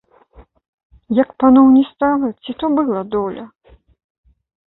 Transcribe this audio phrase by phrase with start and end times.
[1.17, 3.43] Як паноў не стала, ці то была доля?